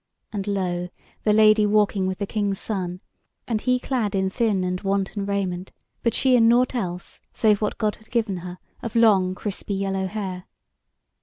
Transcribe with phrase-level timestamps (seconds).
[0.33, 0.89] And lo!
[1.25, 3.01] the Lady walking with the King's Son,
[3.47, 7.77] and he clad in thin and wanton raiment, but she in nought else save what
[7.77, 10.45] God had given her of long, crispy yellow hair.